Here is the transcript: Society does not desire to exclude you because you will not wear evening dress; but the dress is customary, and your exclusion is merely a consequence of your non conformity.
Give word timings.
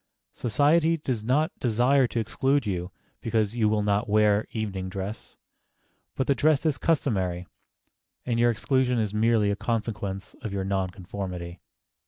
Society 0.33 0.97
does 0.97 1.23
not 1.23 1.51
desire 1.59 2.07
to 2.07 2.19
exclude 2.19 2.65
you 2.65 2.89
because 3.21 3.55
you 3.55 3.69
will 3.69 3.83
not 3.83 4.09
wear 4.09 4.47
evening 4.51 4.89
dress; 4.89 5.35
but 6.15 6.25
the 6.25 6.33
dress 6.33 6.65
is 6.65 6.79
customary, 6.79 7.45
and 8.25 8.39
your 8.39 8.49
exclusion 8.49 8.97
is 8.97 9.13
merely 9.13 9.51
a 9.51 9.55
consequence 9.55 10.33
of 10.41 10.51
your 10.51 10.63
non 10.63 10.89
conformity. 10.89 11.59